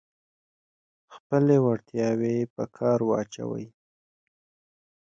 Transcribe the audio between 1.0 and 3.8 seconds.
خپلې وړتیاوې په کار واچوئ.